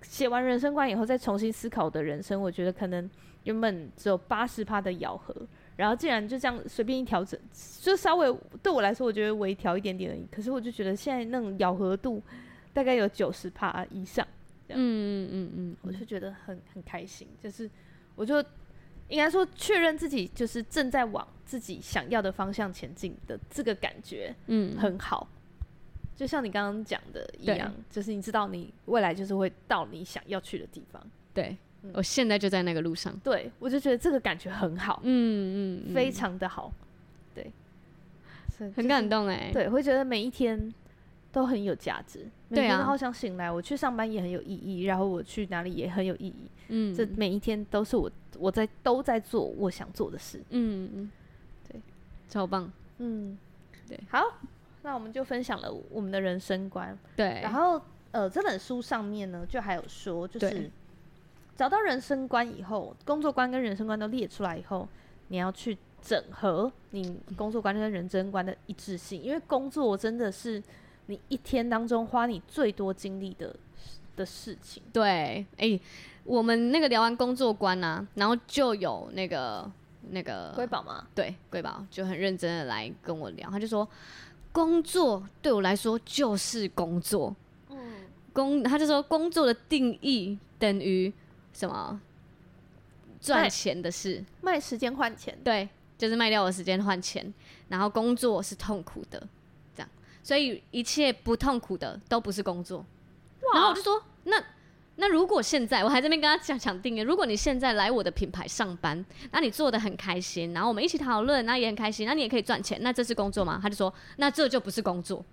[0.00, 3.10] 写完人生观以后再重新思考的人生，我觉得可能
[3.44, 5.34] 原本只有八十趴的咬合，
[5.76, 7.38] 然后竟然就这样随便一调整，
[7.80, 10.26] 就稍微对我来说，我觉得微调一点点而已。
[10.30, 12.22] 可是我就觉得现在那种咬合度
[12.72, 14.26] 大概有九十趴以上，
[14.68, 17.68] 嗯嗯嗯嗯，我就觉得很很开心，就是
[18.14, 18.42] 我就
[19.08, 25.28] 应该说确认自己就是正在往自己想要的方向前进的这个感觉，嗯，很好。
[26.14, 31.04] 就像你刚刚讲的一样，就是你知道你未来就是会到你想要去的地方。
[31.34, 33.14] 对，嗯、我现在就在那个路上。
[33.24, 36.72] 对，我就觉得这个感觉很好，嗯嗯，非常的好。
[37.34, 37.50] 对，
[38.74, 39.52] 很感动哎、欸。
[39.52, 40.72] 对，会觉得每一天
[41.32, 42.26] 都很有价值。
[42.50, 46.50] 对啊，好想醒来，我去上班也很有意义，然后我去哪里也很有意义。
[46.68, 50.42] 嗯，这每一天都是我我在都在做我想做的事。
[50.50, 51.10] 嗯嗯，
[51.68, 51.80] 对，
[52.28, 52.70] 超棒。
[52.98, 53.36] 嗯，
[53.88, 54.22] 对，好。
[54.84, 57.38] 那我们就分享了我们的人生观，对。
[57.40, 60.68] 然后，呃，这本书上面呢，就还有说，就是
[61.56, 64.88] 找到人生观以后，工作观跟人生观都列出来以后，
[65.28, 70.62] 你要去整合你工作观跟人生观的一致性，因为工作真的是
[71.06, 73.54] 你一天当中花你最多精力的
[74.16, 74.82] 的事情。
[74.92, 75.80] 对，哎、欸，
[76.24, 79.70] 我们那个聊完工作观啊，然后就有那个
[80.10, 81.06] 那个瑰宝吗？
[81.14, 83.86] 对，瑰宝就很认真的来跟我聊，他就说，
[84.50, 87.34] 工作对我来说就是工作，
[87.70, 87.76] 嗯，
[88.32, 91.12] 工他就说工作的定义等于
[91.52, 92.00] 什么？
[93.20, 97.32] 赚钱的事，卖时间换钱，对，就是卖掉我的时间换钱，
[97.68, 99.28] 然后工作是痛苦的，
[99.76, 99.88] 这样，
[100.24, 102.84] 所以一切不痛苦的都不是工作。
[103.54, 104.42] 然后我就说，那
[104.96, 113.60] 那如果现在我还在那边跟他讲讲定义，如果你现在来我的品牌上班，那你做的很开心，然后我们一起讨论，那也很开心，那你也可以赚钱，那这是工作吗？
[113.62, 115.24] 他就说，那这就不是工作。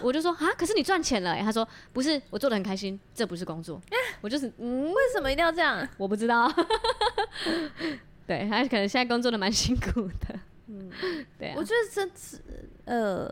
[0.00, 1.36] 我就说啊，可是你赚钱了。
[1.40, 3.80] 他说不是，我做的很开心，这不是工作。
[4.20, 5.86] 我就是嗯，为什么一定要这样？
[5.98, 6.50] 我不知道。
[8.26, 10.38] 对，他可能现在工作的蛮辛苦的。
[10.68, 10.90] 嗯，
[11.38, 11.54] 对啊。
[11.56, 12.40] 我觉得这次
[12.84, 13.28] 呃，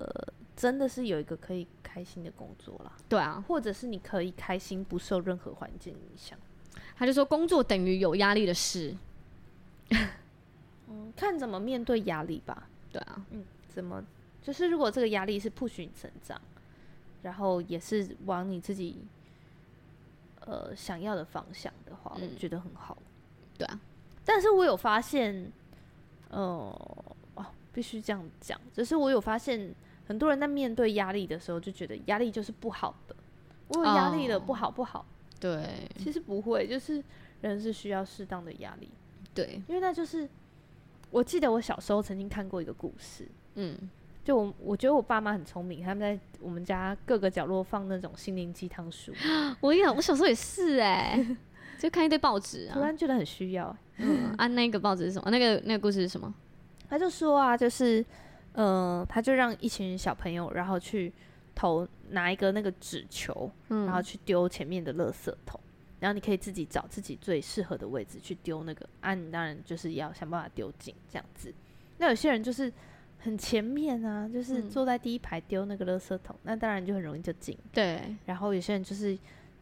[0.57, 2.93] 真的是有一个可以开心的工作啦。
[3.09, 6.39] 对啊，或者是你可以开心，不受任何环境影响。
[6.97, 8.95] 他就说工作等于有压力的事。
[10.89, 12.69] 嗯，看怎么面对压力吧。
[12.93, 14.05] 对啊，嗯，怎么？
[14.43, 16.41] 就是如果这个压力是 push 你成长，
[17.23, 19.05] 然后也是往你自己
[20.47, 22.97] 呃想要的方向的话，嗯、我觉得很好。
[23.59, 23.81] 对啊，
[24.25, 25.53] 但是我有发现，
[26.31, 26.41] 呃，
[27.35, 29.75] 哦，必须这样讲，只是我有发现，
[30.07, 33.15] 很多人在面对压力的时候，就觉得压力就是不好的。
[33.69, 35.05] 我有压力了，哦、不好不好。
[35.39, 37.03] 对，其实不会，就是
[37.43, 38.89] 人是需要适当的压力。
[39.35, 40.29] 对，因为那就是，
[41.11, 43.77] 我记得我小时候曾经看过一个故事，嗯。
[44.31, 49.13] 就我，我觉得我爸妈很聪明，他们在我们家各个角落放那种心灵鸡汤书。
[49.61, 51.37] 我也，我小时候也是 哎、欸，
[51.81, 53.77] 就看一堆报纸啊，突然觉得很需要、欸。
[53.97, 55.33] 嗯，啊，那个报纸是什么？
[55.33, 56.33] 那个那个故事是什么？
[56.89, 58.01] 他就说啊，就是，
[58.53, 61.13] 嗯、呃，他就让一群小朋友，然后去
[61.57, 65.59] 投拿一个那个纸球，嗯、然后去丢前面的垃圾桶，
[65.99, 68.89] 然后你可以自己找自己最适合的位置去丢那个。
[69.01, 71.53] 啊，你当然就是要想办法丢进这样子。
[71.99, 72.73] 那有些人就是。
[73.23, 77.57] 很前面啊，就是坐在第一排丢那个垃圾桶，嗯、那当然就很容易就进。
[77.71, 79.17] 对，然后有些人就是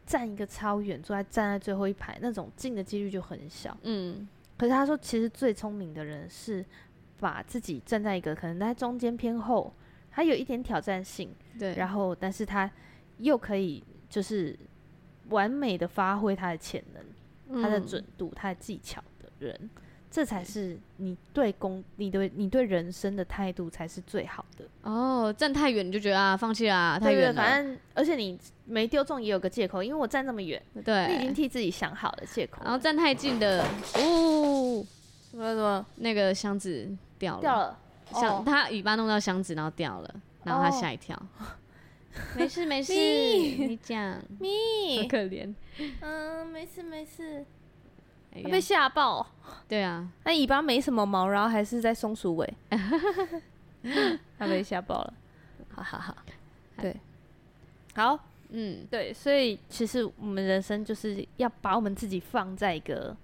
[0.05, 3.77] 站一个超远，坐在站在最后一排，那种进的几率就很小。
[3.83, 6.65] 嗯，可是他说，其实最聪明的人是
[7.19, 9.73] 把自己站在一个可能在中间偏后，
[10.09, 11.29] 他有一点挑战性。
[11.59, 12.71] 对，然后但是他
[13.17, 14.57] 又可以就是
[15.27, 17.03] 完美的发挥他的潜能、
[17.49, 19.69] 嗯、他的准度、他的技巧的人。
[20.11, 25.31] 这才是你对工、你对你对人生的态度才是最好的哦。
[25.37, 27.41] 站太远你就觉得啊，放弃啦，太远了。
[27.41, 32.61] 反正而且你没丢中也有个借口，因为我站这么远，对，你已经替自己想好了借口。
[32.63, 33.61] 然后站太近的，
[33.95, 34.83] 哦，
[35.29, 37.79] 什么什么，那个箱子掉了，掉了，
[38.13, 41.15] 箱他尾巴弄到箱子，然后掉了，然后他吓一跳。
[42.35, 45.53] 没事没事，你讲，咪，好可怜。
[46.01, 47.45] 嗯，没事没事。
[48.31, 49.25] 他被吓爆，
[49.67, 52.53] 对啊，那尾巴没什么毛，然后还是在松鼠尾，
[54.37, 55.13] 他被吓爆了，
[55.69, 56.15] 好好好，
[56.77, 56.95] 对，
[57.95, 58.17] 好，
[58.49, 63.15] 嗯，对，所以其实我们人生就是要把我们自己放在一个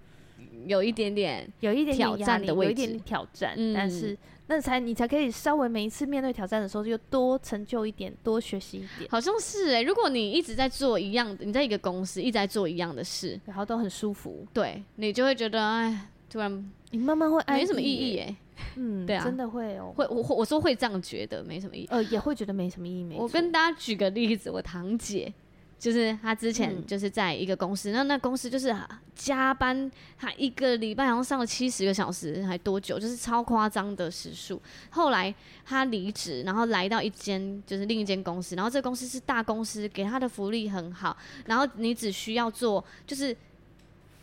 [0.65, 4.17] 有一点点、有一点挑战的位置，有一点点挑战，但是。
[4.47, 9.09] 那才你才可以稍微每一次面对挑战的时候就多成就一点，多学习一点。
[9.09, 18.35] 好像是哎、欸，如果你一直在做一样的，你在一个公司一直在做一样的事，然后都很舒服，对你就会觉得哎，突然你慢慢会没什么意义哎、欸。
[18.75, 23.15] 嗯， 对啊，真的会哦、喔，会我我说会这样觉得没什么意义，呃，也会觉得没什么意义。
[23.17, 25.33] 我跟大家举个例子，我堂姐。
[25.77, 28.75] 就是他之前就是在一个公司，那、嗯、那公司就是
[29.13, 32.97] 加班，他一个礼拜好像上了七十个小时，还多久？
[32.97, 34.59] 就是超夸张的时数。
[34.89, 35.33] 后来
[35.65, 43.35] 他离职，然后来到一间就是另一间公司，然后这个公司是大公司，给他的福利很好，然后你只需要做就是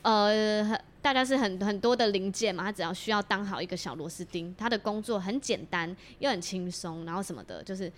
[0.00, 7.92] 呃，大家是很很多的零件嘛，他只要需要当好一个小螺丝钉，他的工作很简单又很轻松，然后什么的，就是。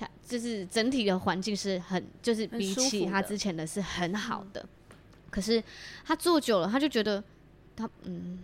[0.00, 4.64] 他就是整体的环境是很，就是比起他之前的是很好的。
[5.30, 5.62] 可是
[6.04, 7.22] 他做久了，他就觉得
[7.76, 8.38] 他嗯，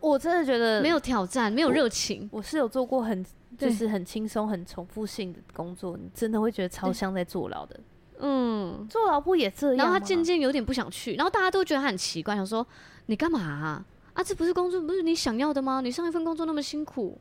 [0.00, 2.28] 我真的觉得没有挑战，没有热情。
[2.32, 3.24] 我是有做过很
[3.58, 7.78] 就是很轻松、很重复性的工作，你真的会觉得超像在坐牢的。
[8.18, 9.76] 嗯，坐牢不也这样？
[9.76, 12.66] 然后他渐渐有点不想去，然后大家都觉得他很奇怪，想说
[13.06, 13.84] 你干嘛啊？
[14.14, 15.82] 啊，这不是工作，不是你想要的吗？
[15.82, 17.20] 你上一份工作那么辛苦。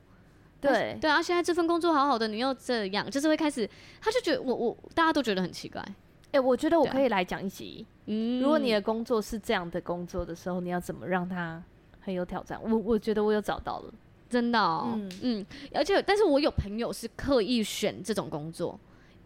[0.73, 3.69] 对对啊，现在这份工作好好的，你又这样，就是会开始，
[4.01, 5.81] 他就觉得我我大家都觉得很奇怪。
[5.81, 7.85] 哎、欸，我觉得我可以来讲一集。
[8.07, 11.63] 嗯，如果你的工作是这样的工作的时候，你要怎么让他
[12.01, 12.59] 很有挑战？
[12.61, 13.93] 我我觉得我有找到了。
[14.29, 18.77] 真的哦，嗯嗯，而且但是我有朋友是刻意选这种工作，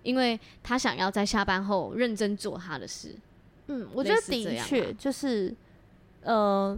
[0.03, 3.15] 因为他想要在下班后认真做他的事。
[3.67, 5.55] 嗯，我觉得的确就是，
[6.21, 6.77] 呃，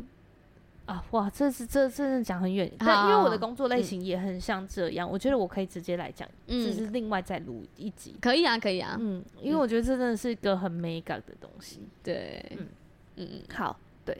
[0.91, 12.67] 啊，哇，这是这真的讲很远，但因为我的工作类型也很像这样，我觉得我可以直接来讲，只是另外再录一集，可以啊，可以啊，嗯，因为我觉得这真的是一个很美感的东西，对，嗯。
[13.17, 14.17] 嗯，好，对，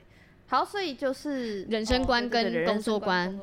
[0.48, 3.40] 好，所以就是人生观跟工作观，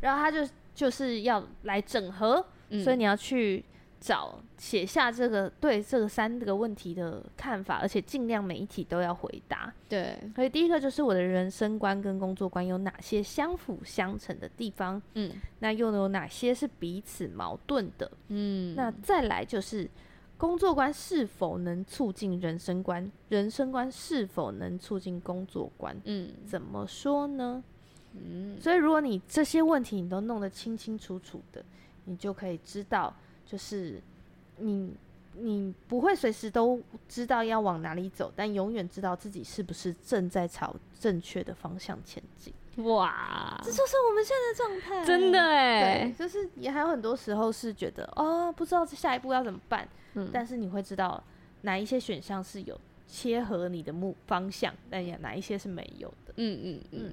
[0.00, 2.44] 然后他就就是要来整合，
[2.82, 3.64] 所以你要去。
[4.04, 9.72] 找写下这个对这个三个问题的看法，而且尽量每一题都要回答。
[9.88, 15.00] 对，所以第一个就是我的人生观跟工作观有哪些相辅相成的地方？
[15.14, 18.10] 嗯，那又有哪些是彼此矛盾的？
[18.28, 19.88] 嗯，那再来就是
[20.36, 25.98] 工作观是否能促进人生观，人生观是否能促进工作观？
[26.04, 27.64] 嗯，怎么说呢？
[28.12, 31.64] 嗯，所以如果你这些问题你都弄得清清楚楚的，
[32.04, 33.14] 你就可以知道。
[33.46, 34.00] 就是
[34.58, 34.94] 你，
[35.34, 42.52] 你不会随时都知道要往哪里走，但永远知道自己是不是正在朝正确的方向前进。
[42.84, 46.04] 哇，这就是我们现在的状态，真的哎。
[46.04, 49.88] 对，就是也还有很多时候是觉得哦，不知道下一步要怎么办。
[50.14, 51.22] 嗯，但是你会知道
[51.62, 56.34] 哪一些选项是有切合你的目方向，但也哪一些是没有的。
[56.36, 57.12] 嗯嗯嗯。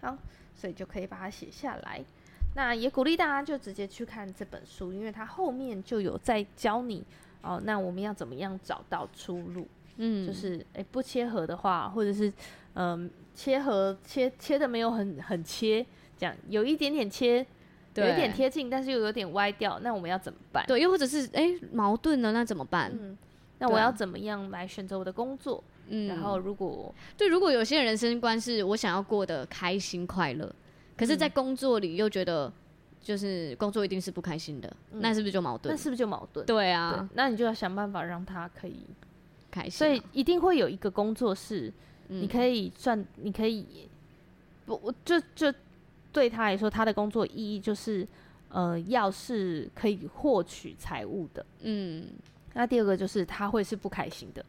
[0.00, 0.16] 好，
[0.54, 2.02] 所以就可以把它写下来。
[2.54, 7.04] 那也鼓励大家就直接去看这本书，因为它后面就有在教你
[7.42, 7.60] 哦。
[7.64, 9.66] 那我们要怎么样找到出路？
[9.96, 12.28] 嗯，就是诶、欸，不切合的话，或者是
[12.74, 15.84] 嗯、呃，切合切切的没有很很切，
[16.18, 17.46] 这样有一点点切，
[17.94, 20.64] 有一点贴近，但是又有点歪掉，那我们要怎么办？
[20.66, 22.90] 对，又或者是诶、欸，矛盾了，那怎么办？
[22.92, 23.16] 嗯，
[23.58, 25.62] 那我要怎么样来选择我的工作？
[25.88, 30.52] 嗯，然后如果对，如果有些人生观是我想要过得开心快乐。
[31.00, 32.52] 可是，在工作里又觉得，
[33.00, 35.74] 就是工作一定是不开心的，嗯、那是不是就矛盾？
[35.74, 36.44] 那是不是就矛盾？
[36.44, 38.84] 对啊对，那你就要想办法让他可以
[39.50, 39.70] 开心。
[39.70, 41.72] 所以一定会有一个工作是，
[42.08, 43.88] 你可以赚，嗯、你可以
[44.66, 45.50] 不，我就就
[46.12, 48.06] 对他来说，他的工作意义就是，
[48.50, 52.08] 呃，要是可以获取财务的，嗯。
[52.52, 54.44] 那第二个就是他会是不开心的，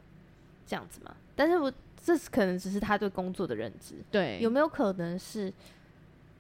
[0.68, 1.16] 这样子嘛？
[1.36, 1.72] 但是我
[2.04, 5.54] 这是可能只是他对工作的认知，对，有没有可能是？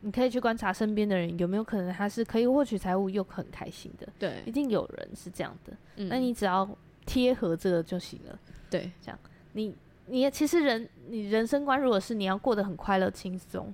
[0.01, 5.73] 你可以去观察身边的人有没有可能他是可以获取财务又很开心的，对，一定有人是这样的。
[5.97, 6.67] 嗯，那你只要
[7.05, 8.39] 贴合这个就行了。
[8.69, 9.19] 对，这样
[9.53, 9.75] 你
[10.07, 13.73] 你其实人你人生观如果是你要过得很快乐轻松，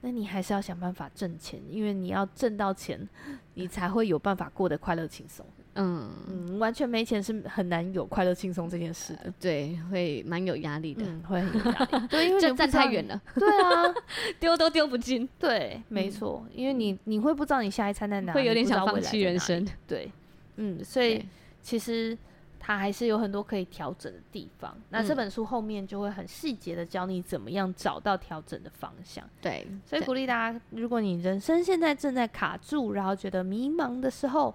[0.00, 3.08] 那你还是要想办法挣钱，因为你要挣到钱，
[3.54, 5.46] 你才会有办法过得快乐轻松。
[5.74, 6.10] 嗯。
[6.28, 13.94] 嗯，完全没钱是很难有快乐轻松这件事的，呃、对，会蛮有压力的，嗯、会很有压力， 对，因为站太远了，对啊，
[14.38, 20.10] 丢都丢不进，对，没错，嗯、因为你你会不知道你下一餐在哪，会有点想放弃人生，对，
[20.56, 21.24] 嗯，所以
[21.62, 22.16] 其实
[22.60, 24.76] 它还是有很多可以调整的地方。
[24.90, 34.54] 那这本书后面就会很细节的教你怎么样找到调整的方向，对，所以鼓励大家，如果你人生现在正在卡住，然后觉得迷茫的时候。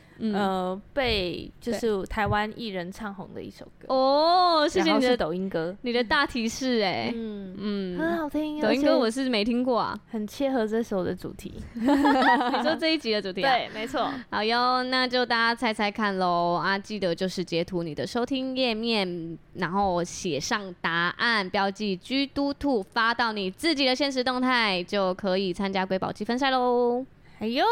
[0.23, 8.61] 嗯、呃，被就是台湾艺人唱红的一首歌哦，谢谢你的抖音歌，你的大提示哎、欸，嗯嗯，很好听。
[8.61, 11.53] 抖音歌我是没听过啊，很切合这首的主题。
[11.73, 13.51] 你说这一集的主题、啊？
[13.51, 14.09] 对，没错。
[14.29, 16.77] 好哟，那就大家猜猜看喽啊！
[16.77, 27.05] 记得就是截图你的收听页面，然后写上答案，标记“居都兔”，发到你自己的现实动态，就可以参加瑰宝积分赛喽。
[27.39, 27.65] 哎呦！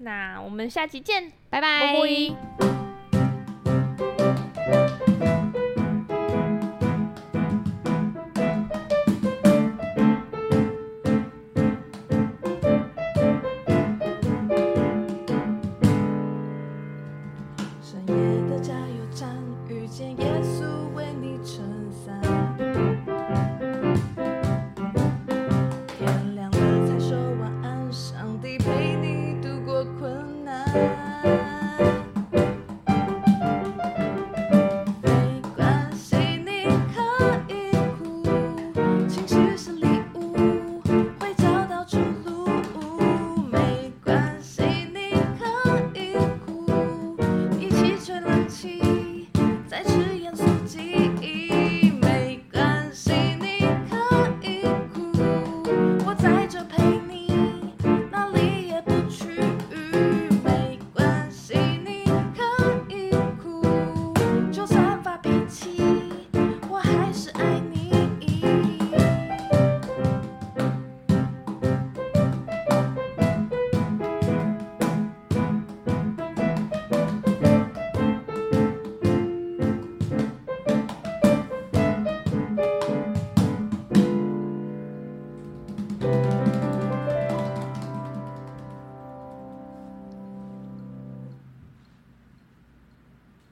[0.00, 1.94] 那我们下期见拜拜。